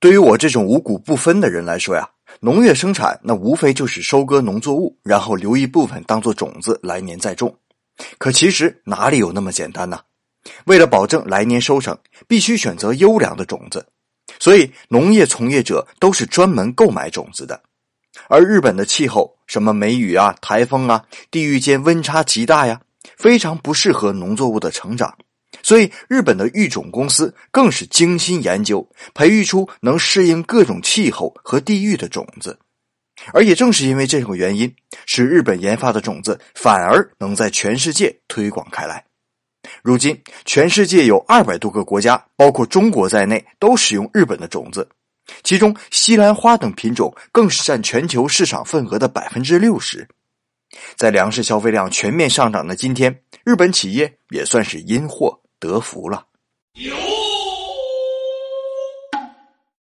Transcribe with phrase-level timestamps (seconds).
[0.00, 2.08] 对于我这种五谷不分的人来说呀，
[2.40, 7.54] 农业生产那无非就是收割农作物，然后留一部分当做种子，来年再种。
[8.16, 10.00] 可其实哪里有那么简单呢？
[10.66, 11.98] 为了保证来年收成，
[12.28, 13.84] 必须选择优良的种子，
[14.38, 17.60] 所以农业从业者都是专门购买种子的。
[18.28, 22.80] 而日本的气候，什么梅雨啊、台风啊，地域间温差极大呀，
[23.16, 25.12] 非常不适合农作物的成长。
[25.68, 32.58] 所以，日本的育种公司更是精心研究，培育出能适应各种气候和地域的种子。
[33.34, 34.74] 而也正是因为这个原因，
[35.04, 39.04] 使日本研发的种子反而能在全世界推广开来。
[39.82, 44.88] 如今，全世界有二百多个国家，包括中国在内，都使用日本的种子。
[45.42, 50.08] 其中，西兰花等品种更是占全球市场份额的百分之六十。
[50.96, 56.26] 在粮食消费量全面上涨的今天，日本企业也算是因祸得福了。